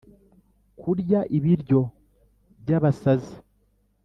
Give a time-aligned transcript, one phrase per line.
[0.79, 1.79] kurya ibiryo
[2.61, 3.35] byabasazi.